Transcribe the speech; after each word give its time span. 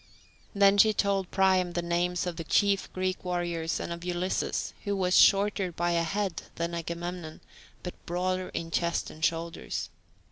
Then 0.55 0.79
she 0.79 0.93
told 0.93 1.29
Priam 1.29 1.73
the 1.73 1.83
names 1.83 2.25
of 2.25 2.35
the 2.35 2.43
chief 2.43 2.91
Greek 2.91 3.23
warriors, 3.23 3.79
and 3.79 3.93
of 3.93 4.03
Ulysses, 4.03 4.73
who 4.83 4.95
was 4.95 5.15
shorter 5.15 5.71
by 5.71 5.91
a 5.91 6.01
head 6.01 6.41
than 6.55 6.73
Agamemnon, 6.73 7.39
but 7.83 7.93
broader 8.07 8.49
in 8.49 8.71
chest 8.71 9.11
and 9.11 9.23
shoulders. 9.23 9.89